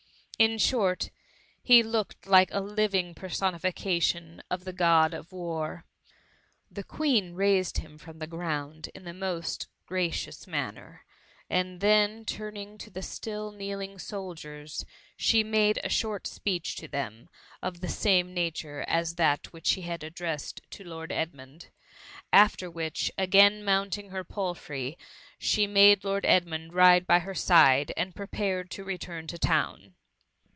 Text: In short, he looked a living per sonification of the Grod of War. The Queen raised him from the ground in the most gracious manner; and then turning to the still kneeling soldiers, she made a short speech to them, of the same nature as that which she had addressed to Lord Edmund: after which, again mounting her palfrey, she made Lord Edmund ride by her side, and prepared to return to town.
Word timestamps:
In 0.39 0.57
short, 0.57 1.11
he 1.61 1.83
looked 1.83 2.25
a 2.25 2.59
living 2.61 3.13
per 3.13 3.29
sonification 3.29 4.41
of 4.49 4.63
the 4.63 4.73
Grod 4.73 5.13
of 5.13 5.31
War. 5.31 5.85
The 6.71 6.83
Queen 6.83 7.35
raised 7.35 7.77
him 7.77 7.99
from 7.99 8.17
the 8.17 8.25
ground 8.25 8.89
in 8.95 9.03
the 9.03 9.13
most 9.13 9.67
gracious 9.85 10.47
manner; 10.47 11.05
and 11.47 11.79
then 11.79 12.25
turning 12.25 12.79
to 12.79 12.89
the 12.89 13.03
still 13.03 13.51
kneeling 13.51 13.99
soldiers, 13.99 14.83
she 15.15 15.43
made 15.43 15.77
a 15.83 15.89
short 15.89 16.25
speech 16.25 16.75
to 16.77 16.87
them, 16.87 17.29
of 17.61 17.81
the 17.81 17.87
same 17.87 18.33
nature 18.33 18.83
as 18.87 19.17
that 19.17 19.53
which 19.53 19.67
she 19.67 19.81
had 19.81 20.03
addressed 20.03 20.59
to 20.71 20.83
Lord 20.83 21.11
Edmund: 21.11 21.69
after 22.33 22.67
which, 22.67 23.11
again 23.15 23.63
mounting 23.63 24.09
her 24.09 24.23
palfrey, 24.23 24.97
she 25.37 25.67
made 25.67 26.03
Lord 26.03 26.25
Edmund 26.25 26.73
ride 26.73 27.05
by 27.05 27.19
her 27.19 27.35
side, 27.35 27.93
and 27.95 28.15
prepared 28.15 28.71
to 28.71 28.83
return 28.83 29.27
to 29.27 29.37
town. 29.37 29.93